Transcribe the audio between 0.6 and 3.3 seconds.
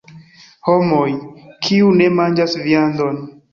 Homoj, kiuj ne manĝas viandon.